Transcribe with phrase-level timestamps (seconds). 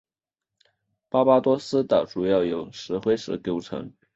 [1.09, 3.93] 巴巴多斯岛主要由石灰石构成。